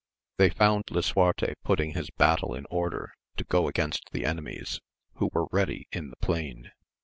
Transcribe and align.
They 0.37 0.49
found 0.49 0.85
Lisuarte 0.89 1.53
putting 1.63 1.91
his 1.91 2.09
battle 2.09 2.55
in 2.55 2.65
order 2.71 3.13
to 3.37 3.43
go 3.43 3.67
against 3.67 4.09
the 4.11 4.25
enemies, 4.25 4.79
who 5.17 5.29
were 5.31 5.45
ready 5.51 5.87
in 5.91 6.09
the 6.09 6.15
plain. 6.15 6.71